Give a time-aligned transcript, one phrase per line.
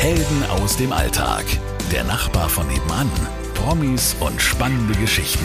[0.00, 1.44] Helden aus dem Alltag.
[1.92, 3.10] Der Nachbar von nebenan.
[3.52, 5.44] Promis und spannende Geschichten.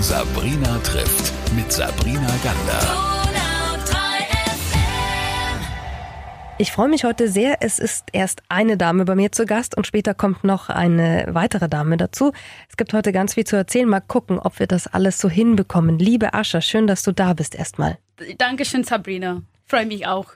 [0.00, 2.80] Sabrina trifft mit Sabrina Gander.
[6.58, 7.58] Ich freue mich heute sehr.
[7.60, 11.68] Es ist erst eine Dame bei mir zu Gast und später kommt noch eine weitere
[11.68, 12.32] Dame dazu.
[12.68, 13.88] Es gibt heute ganz viel zu erzählen.
[13.88, 16.00] Mal gucken, ob wir das alles so hinbekommen.
[16.00, 17.98] Liebe Ascha, schön, dass du da bist erstmal.
[18.38, 19.42] Dankeschön, Sabrina.
[19.66, 20.32] Freue mich auch.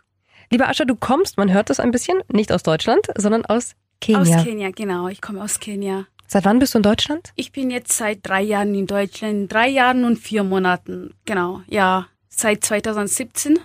[0.51, 4.39] Liebe Ascha, du kommst, man hört das ein bisschen, nicht aus Deutschland, sondern aus Kenia.
[4.39, 5.09] Aus Kenia, genau.
[5.09, 6.07] Ich komme aus Kenia.
[6.27, 7.33] Seit wann bist du in Deutschland?
[7.37, 11.63] Ich bin jetzt seit drei Jahren in Deutschland, drei Jahren und vier Monaten, genau.
[11.67, 13.59] Ja, seit 2017,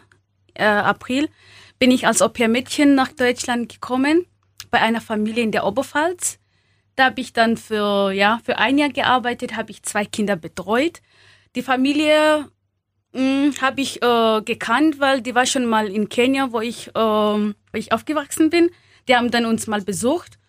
[0.56, 1.30] äh, April
[1.80, 4.26] bin ich als Au-pair-Mädchen nach Deutschland gekommen,
[4.72, 6.40] bei einer Familie in der Oberpfalz.
[6.96, 11.02] Da habe ich dann für, ja, für ein Jahr gearbeitet, habe ich zwei Kinder betreut.
[11.56, 12.50] Die Familie
[13.16, 17.54] habe ich äh, gekannt, weil die war schon mal in Kenia, wo ich, äh, wo
[17.74, 18.70] ich aufgewachsen bin.
[19.08, 20.40] Die haben dann uns mal besucht.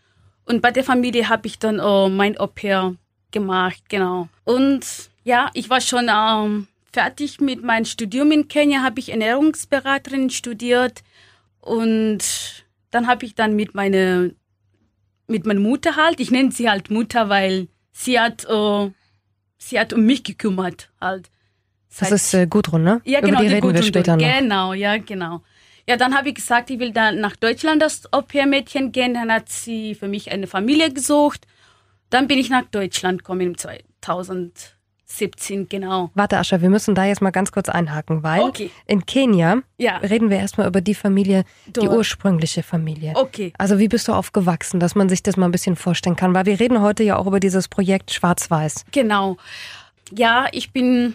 [0.46, 2.94] Und bei der Familie habe ich dann äh, mein Au-pair
[3.30, 4.28] gemacht, genau.
[4.44, 10.30] Und ja, ich war schon ähm, fertig mit meinem Studium in Kenia, habe ich Ernährungsberaterin
[10.30, 11.02] studiert.
[11.60, 14.30] Und dann habe ich dann mit meiner
[15.26, 18.90] mit meiner Mutter halt, ich nenne sie halt Mutter, weil sie hat äh,
[19.58, 21.30] sie hat um mich gekümmert halt.
[22.00, 23.00] Das ist äh, Gudrun, ne?
[23.04, 24.38] Ja, genau, Über die, die reden Gudrun, wir später noch.
[24.38, 25.40] Genau, ja, genau.
[25.86, 29.14] Ja, dann habe ich gesagt, ich will dann nach Deutschland das Au-pair-Mädchen gehen.
[29.14, 31.46] Dann hat sie für mich eine Familie gesucht.
[32.10, 36.10] Dann bin ich nach Deutschland gekommen im 2017, genau.
[36.14, 38.70] Warte, Ascha, wir müssen da jetzt mal ganz kurz einhaken, weil Okay.
[38.86, 39.98] in Kenia Ja.
[39.98, 41.88] reden wir erstmal über die Familie, die Dort.
[41.96, 43.12] ursprüngliche Familie.
[43.14, 43.52] Okay.
[43.58, 46.34] Also wie bist du aufgewachsen, dass man sich das mal ein bisschen vorstellen kann?
[46.34, 48.84] Weil wir reden heute ja auch über dieses Projekt Schwarz-Weiß.
[48.92, 49.36] Genau.
[50.14, 51.14] Ja, ich bin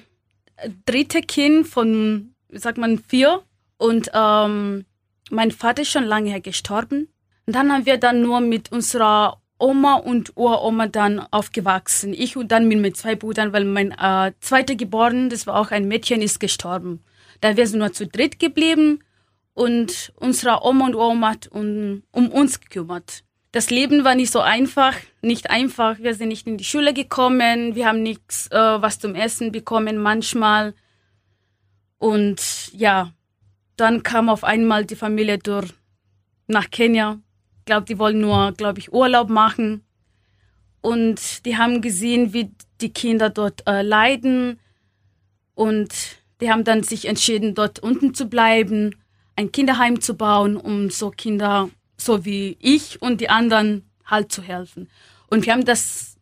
[0.85, 3.41] dritte Kind von, wie sagt man, vier.
[3.77, 4.85] Und ähm,
[5.29, 7.07] mein Vater ist schon lange her gestorben.
[7.45, 12.13] Und dann haben wir dann nur mit unserer Oma und Uroma dann aufgewachsen.
[12.13, 15.71] Ich und dann mit meinen zwei Brüdern, weil mein äh, zweiter geboren, das war auch
[15.71, 17.03] ein Mädchen, ist gestorben.
[17.41, 19.03] Da wir sind nur zu dritt geblieben
[19.53, 23.23] und unsere Oma und Oma hat um, um uns gekümmert.
[23.51, 25.97] Das Leben war nicht so einfach, nicht einfach.
[25.99, 29.97] Wir sind nicht in die Schule gekommen, wir haben nichts, äh, was zum Essen bekommen
[29.97, 30.75] manchmal.
[31.97, 33.11] Und ja,
[33.75, 35.73] dann kam auf einmal die Familie durch
[36.47, 37.19] nach Kenia.
[37.59, 39.83] Ich glaube, die wollen nur, glaube ich, Urlaub machen.
[40.81, 42.51] Und die haben gesehen, wie
[42.81, 44.59] die Kinder dort äh, leiden.
[45.55, 45.93] Und
[46.39, 48.95] die haben dann sich entschieden, dort unten zu bleiben,
[49.35, 54.41] ein Kinderheim zu bauen, um so Kinder, so wie ich und die anderen, halt zu
[54.41, 54.89] helfen.
[55.29, 56.17] Und wir haben das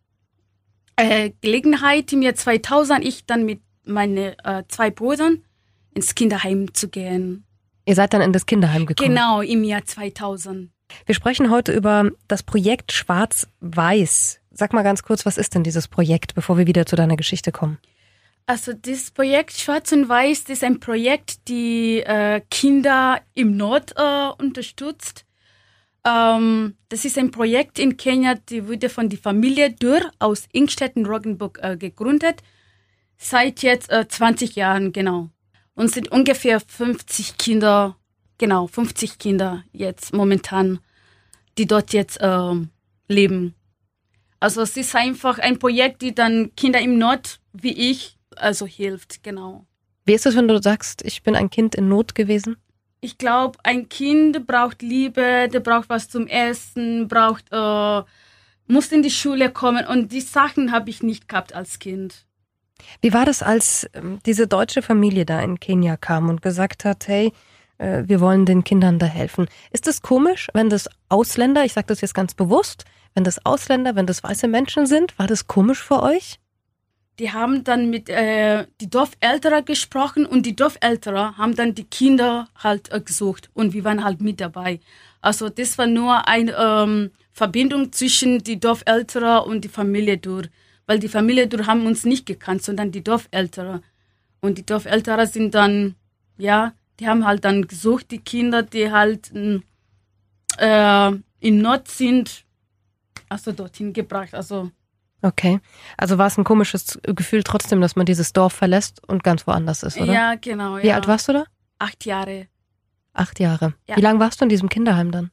[0.98, 5.44] äh, Gelegenheit im Jahr 2000, ich dann mit meinen äh, zwei Brüdern
[5.94, 7.46] ins Kinderheim zu gehen.
[7.86, 9.10] Ihr seid dann in das Kinderheim gekommen.
[9.10, 10.70] Genau, im Jahr 2000.
[11.06, 14.40] Wir sprechen heute über das Projekt Schwarz-Weiß.
[14.52, 17.52] Sag mal ganz kurz, was ist denn dieses Projekt, bevor wir wieder zu deiner Geschichte
[17.52, 17.78] kommen?
[18.46, 23.94] Also das Projekt Schwarz und Weiß das ist ein Projekt, die äh, Kinder im Nord
[23.98, 25.26] äh, unterstützt.
[26.07, 31.06] Ähm, das ist ein Projekt in Kenia, die wurde von der Familie Dürr aus Ingstetten,
[31.06, 32.41] Roggenburg äh, gegründet.
[33.18, 35.29] Seit jetzt äh, 20 Jahren, genau.
[35.73, 37.97] Und sind ungefähr 50 Kinder,
[38.38, 40.79] genau, 50 Kinder jetzt momentan,
[41.57, 42.69] die dort jetzt ähm,
[43.07, 43.53] leben.
[44.39, 49.24] Also es ist einfach ein Projekt, die dann Kinder im Nord wie ich also hilft,
[49.24, 49.66] genau.
[50.06, 52.57] Wie ist es, wenn du sagst, ich bin ein Kind in Not gewesen?
[53.00, 58.02] Ich glaube, ein Kind braucht Liebe, der braucht was zum Essen, braucht, äh,
[58.68, 62.25] muss in die Schule kommen und die Sachen habe ich nicht gehabt als Kind.
[63.02, 67.07] Wie war das, als ähm, diese deutsche Familie da in Kenia kam und gesagt hat,
[67.07, 67.34] hey,
[67.78, 69.47] äh, wir wollen den Kindern da helfen?
[69.72, 73.96] Ist es komisch, wenn das Ausländer, ich sage das jetzt ganz bewusst, wenn das Ausländer,
[73.96, 76.40] wenn das weiße Menschen sind, war das komisch für euch?
[77.20, 82.48] Die haben dann mit äh, die Dorfälterer gesprochen und die Dorfälterer haben dann die Kinder
[82.56, 84.80] halt äh, gesucht und wir waren halt mit dabei.
[85.22, 90.50] Also das war nur eine ähm, Verbindung zwischen die Dorfälterer und die Familie durch,
[90.86, 93.81] weil die Familie durch haben uns nicht gekannt, sondern die Dorfälterer.
[94.40, 95.96] Und die Dorfälterer sind dann,
[96.38, 99.62] ja, die haben halt dann gesucht, die Kinder, die halt mh,
[100.58, 102.44] äh, in Not sind,
[103.30, 104.34] also dorthin gebracht.
[104.34, 104.72] Also
[105.22, 105.60] Okay.
[105.98, 109.84] Also war es ein komisches Gefühl trotzdem, dass man dieses Dorf verlässt und ganz woanders
[109.84, 110.12] ist, oder?
[110.14, 110.78] ja, genau.
[110.78, 110.96] Wie ja.
[110.96, 111.46] alt warst du da?
[111.80, 112.48] Acht Jahre.
[113.14, 113.74] Acht Jahre.
[113.88, 113.98] Ja.
[113.98, 115.31] Wie lange warst du in diesem Kinderheim dann?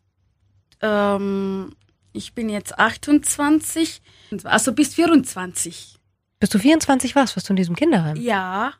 [0.80, 1.74] Ähm,
[2.12, 4.00] ich bin jetzt 28,
[4.44, 5.98] also bis 24.
[6.40, 8.16] Bis du 24 warst, warst du in diesem Kinderheim?
[8.16, 8.74] Ja,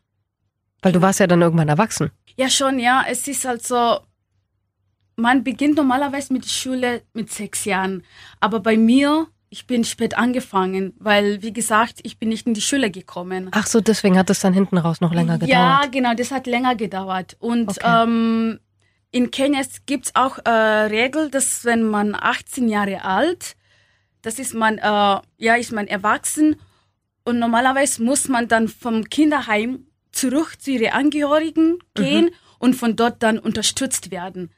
[0.83, 2.11] Weil du warst ja dann irgendwann erwachsen.
[2.37, 3.05] ja schon, ja.
[3.09, 4.01] Es ist halt so,
[5.17, 8.05] man beginnt normalerweise mit der Schule mit sechs Jahren.
[8.41, 12.61] Aber bei mir, ich bin spät angefangen, weil, wie gesagt, ich bin nicht in die
[12.61, 13.51] Schule gekommen.
[13.53, 15.85] Ach so, deswegen hat es dann hinten raus noch länger gedauert.
[15.85, 17.37] Ja, genau, das hat länger gedauert.
[17.39, 18.03] Und Okay.
[18.03, 18.59] ähm,
[19.13, 23.55] in Kenia gibt es auch äh, Regel, dass wenn man 18 Jahre alt,
[24.23, 26.57] das ist man, äh, ja, ist man erwachsen
[27.23, 33.23] und normalerweise muss man dann vom Kinderheim zurück zu ihren Angehörigen gehen und von dort
[33.23, 34.51] dann unterstützt werden.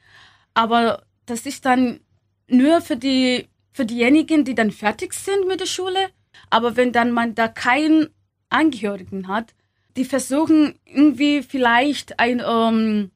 [0.55, 1.99] Aber das ist dann
[2.47, 3.47] nur für die
[3.77, 6.09] für diejenigen, die dann fertig sind mit der Schule.
[6.49, 8.09] Aber wenn dann man da keinen
[8.49, 9.53] Angehörigen hat,
[9.95, 13.11] die versuchen irgendwie vielleicht ein ähm,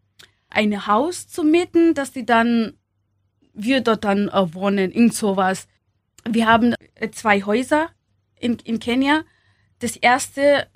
[0.49, 2.73] ein Haus zu mieten, dass die dann
[3.53, 5.67] wir dort dann äh, wohnen, irgend sowas.
[6.29, 7.89] Wir haben äh, zwei Häuser
[8.39, 9.23] in, in Kenia.
[9.79, 10.67] Das erste,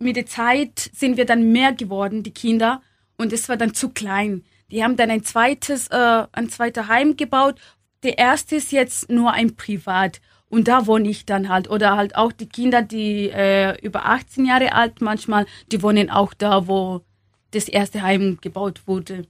[0.00, 2.82] mit der Zeit sind wir dann mehr geworden, die Kinder,
[3.16, 4.44] und es war dann zu klein.
[4.70, 7.60] Die haben dann ein zweites, äh, ein zweiter Heim gebaut.
[8.02, 10.20] Der erste ist jetzt nur ein Privat.
[10.50, 11.68] Und da wohne ich dann halt.
[11.68, 16.32] Oder halt auch die Kinder, die äh, über 18 Jahre alt manchmal, die wohnen auch
[16.32, 17.02] da, wo
[17.50, 19.26] das erste Heim gebaut wurde.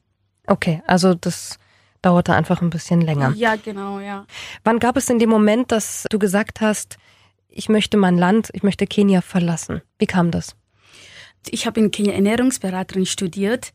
[0.47, 1.59] Okay, also das
[2.03, 3.33] dauerte einfach ein bisschen länger.
[3.37, 4.27] Ja, genau, ja.
[4.65, 6.97] Wann gab es denn den Moment, dass du gesagt hast,
[7.49, 9.83] ich möchte mein Land, ich möchte Kenia verlassen?
[9.99, 10.55] Wie kam das?
[11.51, 13.73] Ich habe in Kenia Ernährungsberaterin studiert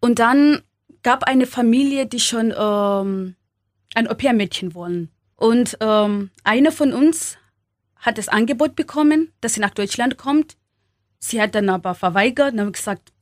[0.00, 0.62] und dann
[1.02, 3.36] gab eine Familie, die schon ähm,
[3.94, 5.10] ein Au-pair-Mädchen wollen.
[5.36, 7.38] Und ähm, eine von uns
[7.96, 10.56] hat das Angebot bekommen, dass sie nach Deutschland kommt.
[11.18, 13.12] Sie hat dann aber verweigert und habe gesagt,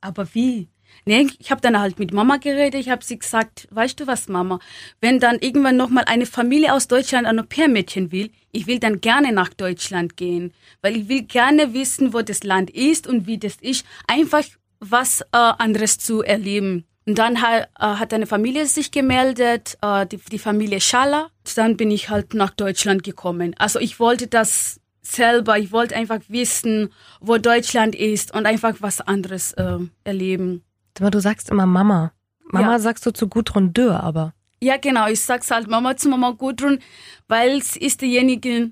[0.00, 0.68] aber wie?
[1.04, 2.80] Nee, ich habe dann halt mit Mama geredet.
[2.80, 4.58] Ich habe sie gesagt, weißt du was, Mama?
[5.00, 9.32] Wenn dann irgendwann nochmal eine Familie aus Deutschland ein Au-pair-Mädchen will, ich will dann gerne
[9.32, 13.56] nach Deutschland gehen, weil ich will gerne wissen, wo das Land ist und wie das
[13.60, 13.84] ist.
[14.06, 14.44] Einfach
[14.80, 16.84] was äh, anderes zu erleben.
[17.06, 21.28] Und dann hat, äh, hat eine Familie sich gemeldet, äh, die, die Familie Schala.
[21.56, 23.54] Dann bin ich halt nach Deutschland gekommen.
[23.58, 26.90] Also ich wollte das selber, ich wollte einfach wissen,
[27.20, 30.62] wo Deutschland ist und einfach was anderes äh, erleben.
[31.00, 32.12] Aber du sagst immer Mama.
[32.44, 32.78] Mama Ja.
[32.78, 34.34] sagst du zu Gudrun Dürr, aber.
[34.60, 35.08] Ja, genau.
[35.08, 36.78] Ich sag's halt Mama zu Mama Gudrun,
[37.26, 38.70] weil sie ist diejenige,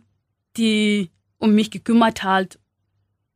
[0.56, 2.58] die um mich gekümmert hat.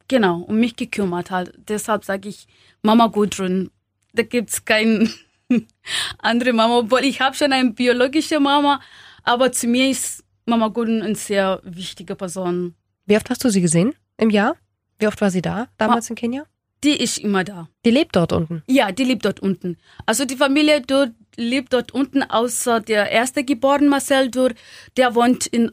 [0.06, 1.52] Genau, um mich gekümmert hat.
[1.56, 2.46] Deshalb sage ich
[2.82, 3.70] Mama Gudrun.
[4.14, 5.10] Da gibt's keine
[6.18, 8.80] andere Mama, obwohl ich habe schon eine biologische Mama,
[9.24, 12.74] aber zu mir ist Mama Gudrun eine sehr wichtige Person.
[13.06, 14.56] Wie oft hast du sie gesehen im Jahr?
[14.98, 16.44] Wie oft war sie da, damals in Kenia?
[16.84, 17.68] Die ist immer da.
[17.84, 18.62] Die lebt dort unten.
[18.66, 19.78] Ja, die lebt dort unten.
[20.06, 24.52] Also die Familie dort lebt dort unten, außer der erste geboren Marcel Dur,
[24.96, 25.66] der wohnt in,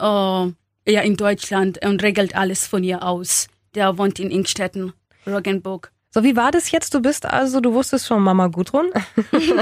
[0.90, 3.48] ja, in Deutschland und regelt alles von ihr aus.
[3.74, 4.92] Der wohnt in Ingstetten,
[5.26, 5.92] Roggenburg.
[6.14, 6.92] So, wie war das jetzt?
[6.94, 8.90] Du bist also, du wusstest schon Mama Gudrun.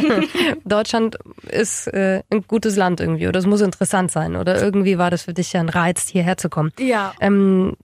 [0.65, 1.17] Deutschland
[1.49, 5.23] ist äh, ein gutes Land irgendwie oder es muss interessant sein oder irgendwie war das
[5.23, 6.73] für dich ja ein Reiz, hierher zu kommen.
[6.79, 7.77] Ja, Ähm,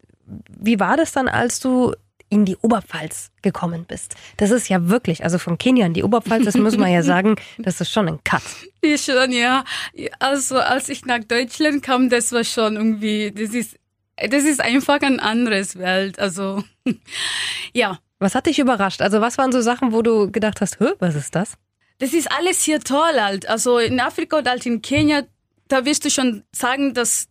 [0.59, 1.95] wie war das dann, als du
[2.29, 4.17] in die Oberpfalz gekommen bist?
[4.37, 7.37] Das ist ja wirklich, also von Kenia in die Oberpfalz, das muss man ja sagen,
[7.59, 8.43] das ist schon ein Cut.
[8.81, 9.63] ich schon, ja.
[10.19, 13.77] Also als ich nach Deutschland kam, das war schon irgendwie, das ist,
[14.17, 16.19] das ist einfach ein anderes Welt.
[16.19, 16.65] Also,
[17.73, 17.99] ja.
[18.19, 19.03] Was hat dich überrascht?
[19.03, 21.57] Also was waren so Sachen, wo du gedacht hast, was ist das?
[21.99, 23.49] Das ist alles hier toll halt.
[23.49, 25.23] Also in Afrika und halt in Kenia,
[25.69, 27.29] da wirst du schon sagen, dass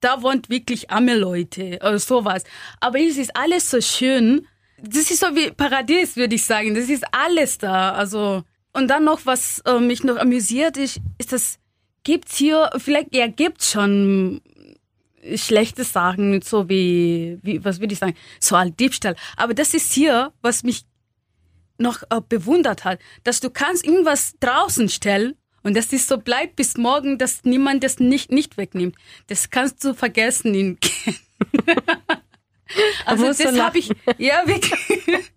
[0.00, 2.44] da wohnt wirklich arme Leute oder sowas.
[2.80, 4.46] Aber es ist alles so schön.
[4.80, 6.74] Das ist so wie Paradies, würde ich sagen.
[6.74, 7.92] Das ist alles da.
[7.92, 11.58] Also und dann noch was äh, mich noch amüsiert ist, ist das
[12.02, 14.42] gibt's hier vielleicht ja gibt's schon
[15.36, 19.16] schlechte Sachen, so wie, wie was würde ich sagen, so ein Diebstahl.
[19.36, 20.84] Aber das ist hier, was mich
[21.78, 26.56] noch äh, bewundert hat, dass du kannst irgendwas draußen stellen und das ist so bleibt
[26.56, 28.96] bis morgen, dass niemand das nicht nicht wegnimmt.
[29.26, 30.78] Das kannst du vergessen in
[33.06, 35.30] Also das habe ich ja wirklich.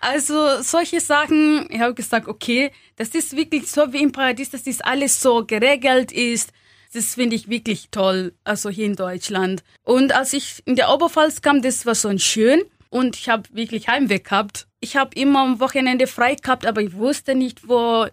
[0.00, 4.64] Also solche Sachen, ich habe gesagt, okay, das ist wirklich so wie im Paradies, dass
[4.64, 6.52] das alles so geregelt ist.
[6.96, 9.62] Das finde ich wirklich toll, also hier in Deutschland.
[9.82, 13.86] Und als ich in der Oberpfalz kam, das war so schön und ich habe wirklich
[13.88, 14.66] Heimweg gehabt.
[14.80, 18.06] Ich habe immer am Wochenende frei gehabt, aber ich wusste nicht, wo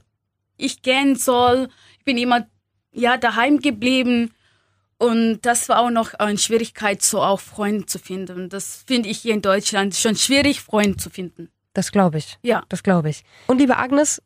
[0.57, 1.69] ich gehen soll.
[1.97, 2.45] Ich bin immer
[2.91, 4.33] ja daheim geblieben
[4.97, 8.49] und das war auch noch eine Schwierigkeit, so auch Freunde zu finden.
[8.49, 11.49] Das finde ich hier in Deutschland schon schwierig, Freunde zu finden.
[11.73, 12.37] Das glaube ich.
[12.41, 12.65] Ja.
[12.67, 13.23] Das glaube ich.
[13.47, 14.21] Und liebe Agnes,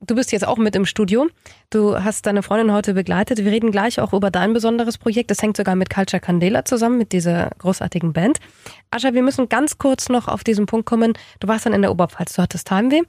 [0.00, 1.28] du bist jetzt auch mit im Studio.
[1.70, 3.38] Du hast deine Freundin heute begleitet.
[3.38, 5.30] Wir reden gleich auch über dein besonderes Projekt.
[5.30, 8.38] Das hängt sogar mit Culture Candela zusammen, mit dieser großartigen Band.
[8.90, 11.14] Ascha, wir müssen ganz kurz noch auf diesen Punkt kommen.
[11.40, 13.02] Du warst dann in der Oberpfalz, du hattest Heimweh.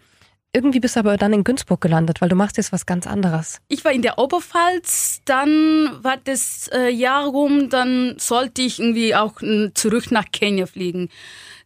[0.52, 3.62] Irgendwie bist du aber dann in Günzburg gelandet, weil du machst jetzt was ganz anderes.
[3.68, 9.14] Ich war in der Oberpfalz, dann war das äh, Jahr rum, dann sollte ich irgendwie
[9.14, 11.10] auch äh, zurück nach Kenia fliegen.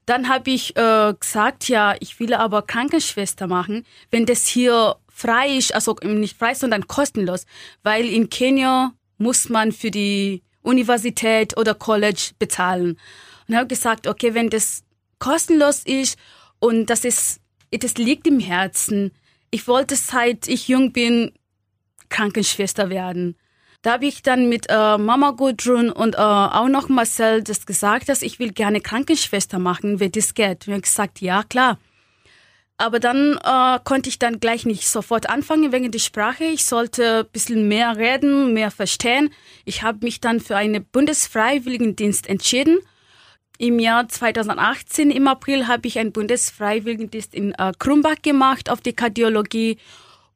[0.05, 5.58] Dann habe ich äh, gesagt, ja, ich will aber Krankenschwester machen, wenn das hier frei
[5.58, 7.46] ist, also nicht frei, sondern kostenlos,
[7.84, 12.98] weil in Kenia muss man für die Universität oder College bezahlen.
[13.48, 14.84] Und habe gesagt, okay, wenn das
[15.20, 16.17] kostenlos ist
[16.60, 17.39] und das ist,
[17.72, 19.12] das liegt im Herzen.
[19.51, 21.32] Ich wollte seit ich jung bin
[22.10, 23.36] Krankenschwester werden.
[23.84, 28.08] Da habe ich dann mit äh, Mama Gudrun und äh, auch noch Marcel das gesagt,
[28.08, 30.62] dass ich will gerne Krankenschwester machen, wenn das geht.
[30.62, 31.77] Und ich habe gesagt, ja klar.
[32.77, 36.43] Aber dann äh, konnte ich dann gleich nicht sofort anfangen wegen der Sprache.
[36.45, 39.31] Ich sollte ein bisschen mehr reden, mehr verstehen.
[39.63, 42.79] Ich habe mich dann für einen Bundesfreiwilligendienst entschieden
[43.57, 48.93] im Jahr 2018, im April, habe ich einen Bundesfreiwilligendienst in äh, Krumbach gemacht auf die
[48.93, 49.77] Kardiologie.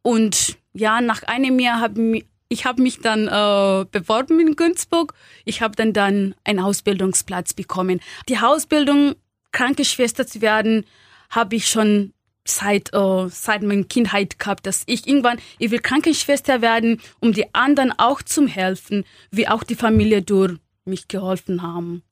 [0.01, 5.13] Und ja, nach einem Jahr habe ich habe mich dann äh, beworben in Günzburg.
[5.43, 7.99] Ich habe dann dann einen Ausbildungsplatz bekommen.
[8.29, 9.15] Die Ausbildung,
[9.51, 10.85] Krankenschwester zu werden,
[11.29, 12.13] habe ich schon
[12.49, 17.53] seit äh, seit meiner Kindheit gehabt, dass ich irgendwann ich will Krankenschwester werden, um die
[17.53, 22.03] anderen auch zu helfen, wie auch die Familie durch mich geholfen haben.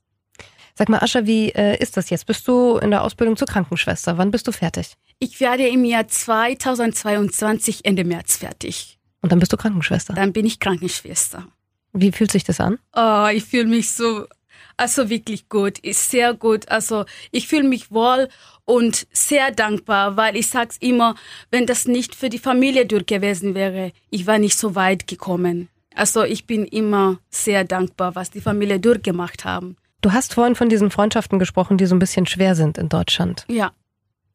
[0.77, 2.25] Sag mal, Ascha, wie äh, ist das jetzt?
[2.25, 4.17] Bist du in der Ausbildung zur Krankenschwester?
[4.17, 4.97] Wann bist du fertig?
[5.19, 8.99] Ich werde im Jahr 2022 Ende März fertig.
[9.21, 10.13] Und dann bist du Krankenschwester?
[10.13, 11.47] Dann bin ich Krankenschwester.
[11.93, 12.77] Wie fühlt sich das an?
[12.93, 14.25] Oh, ich fühle mich so,
[14.77, 16.69] also wirklich gut, ist sehr gut.
[16.69, 18.29] Also ich fühle mich wohl
[18.65, 21.15] und sehr dankbar, weil ich sag's immer,
[21.51, 25.69] wenn das nicht für die Familie durch gewesen wäre, ich war nicht so weit gekommen.
[25.93, 29.77] Also ich bin immer sehr dankbar, was die Familie durchgemacht haben.
[30.01, 33.45] Du hast vorhin von diesen Freundschaften gesprochen, die so ein bisschen schwer sind in Deutschland.
[33.47, 33.71] Ja.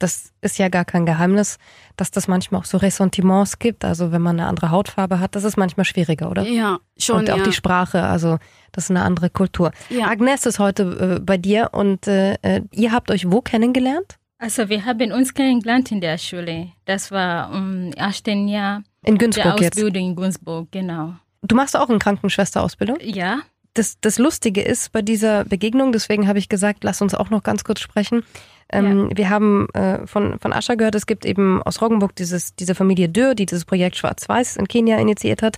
[0.00, 1.58] Das ist ja gar kein Geheimnis,
[1.96, 3.84] dass das manchmal auch so Ressentiments gibt.
[3.84, 6.42] Also wenn man eine andere Hautfarbe hat, das ist manchmal schwieriger, oder?
[6.42, 7.20] Ja, schon.
[7.20, 7.44] Und auch ja.
[7.44, 8.38] die Sprache, also
[8.72, 9.70] das ist eine andere Kultur.
[9.90, 10.08] Ja.
[10.08, 14.16] Agnes ist heute äh, bei dir und äh, äh ihr habt euch wo kennengelernt?
[14.38, 16.72] Also wir haben uns kennengelernt in der Schule.
[16.86, 20.10] Das war im ersten Jahr in Günzburg der Ausbildung jetzt.
[20.10, 21.14] in Günzburg, genau.
[21.42, 22.98] Du machst auch eine Krankenschwesterausbildung?
[23.02, 23.40] Ja,
[23.74, 27.42] das, das Lustige ist bei dieser Begegnung, deswegen habe ich gesagt, lass uns auch noch
[27.42, 28.24] ganz kurz sprechen.
[28.72, 29.16] Ähm, ja.
[29.16, 33.08] Wir haben äh, von, von Ascha gehört, es gibt eben aus Roggenburg dieses, diese Familie
[33.08, 35.56] Dürr, die dieses Projekt Schwarz-Weiß in Kenia initiiert hat.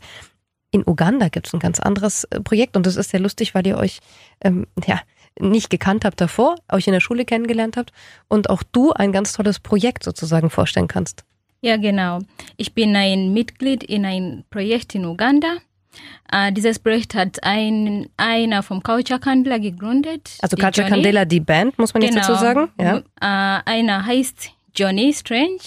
[0.71, 3.67] In Uganda gibt es ein ganz anderes äh, Projekt und das ist sehr lustig, weil
[3.67, 4.01] ihr euch
[4.43, 5.01] ähm, ja,
[5.39, 7.93] nicht gekannt habt davor, euch in der Schule kennengelernt habt
[8.29, 11.25] und auch du ein ganz tolles Projekt sozusagen vorstellen kannst.
[11.61, 12.19] Ja, genau.
[12.57, 15.59] Ich bin ein Mitglied in ein Projekt in Uganda
[16.35, 20.39] Uh, dieses Projekt hat ein, einer vom Culture Candela gegründet.
[20.41, 21.03] Also Culture Johnny.
[21.03, 22.27] Candela, die Band, muss man jetzt genau.
[22.27, 22.71] dazu sagen.
[22.81, 22.99] Ja.
[22.99, 25.59] Uh, einer heißt Johnny Strange,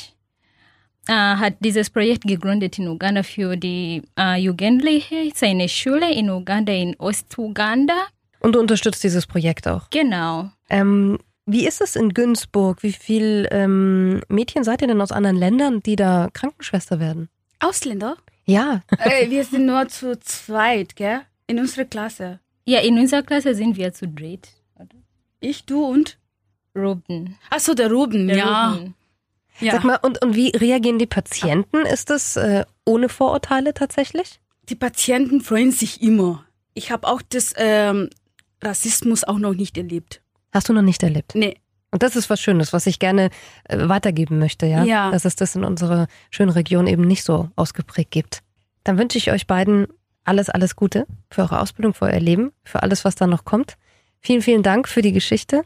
[1.08, 4.02] uh, hat dieses Projekt gegründet in Uganda für die
[4.38, 7.94] Jugendliche, seine Schule in Uganda, in Ostuganda.
[8.40, 9.90] Und du unterstützt dieses Projekt auch?
[9.92, 10.50] Genau.
[10.70, 12.82] Ähm, wie ist es in Günzburg?
[12.82, 17.30] Wie viele ähm, Mädchen seid ihr denn aus anderen Ländern, die da Krankenschwester werden?
[17.60, 18.18] Ausländer?
[18.46, 18.82] Ja.
[19.00, 21.22] Äh, wir sind nur zu zweit, gell?
[21.48, 22.40] In unserer Klasse.
[22.66, 24.50] Ja, in unserer Klasse sind wir zu dritt.
[25.40, 26.18] Ich, du und?
[26.76, 27.38] Ruben.
[27.50, 28.72] Achso, der Ruben, der ja.
[28.72, 28.96] Ruben.
[29.60, 29.74] ja.
[29.74, 31.86] Sag mal, und, und wie reagieren die Patienten?
[31.86, 34.40] Ist das äh, ohne Vorurteile tatsächlich?
[34.70, 36.46] Die Patienten freuen sich immer.
[36.74, 38.10] Ich habe auch das ähm,
[38.62, 40.22] Rassismus auch noch nicht erlebt.
[40.52, 41.36] Hast du noch nicht erlebt?
[41.36, 41.58] Nee.
[41.96, 43.30] Und das ist was Schönes, was ich gerne
[43.70, 44.84] äh, weitergeben möchte, ja?
[44.84, 45.12] ja.
[45.12, 48.42] Dass es das in unserer schönen Region eben nicht so ausgeprägt gibt.
[48.84, 49.88] Dann wünsche ich euch beiden
[50.26, 53.78] alles, alles Gute für eure Ausbildung, für euer Leben, für alles, was da noch kommt.
[54.20, 55.62] Vielen, vielen Dank für die Geschichte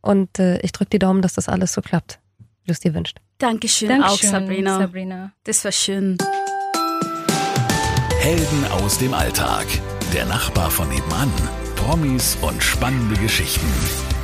[0.00, 2.18] und äh, ich drücke die Daumen, dass das alles so klappt,
[2.62, 3.18] wie du es dir wünschst.
[3.36, 4.78] Dankeschön, Dankeschön auch Sabrina.
[4.78, 5.32] Sabrina.
[5.44, 6.16] Das war schön.
[8.20, 9.66] Helden aus dem Alltag.
[10.14, 11.30] Der Nachbar von nebenan.
[11.76, 13.66] Promis und spannende Geschichten.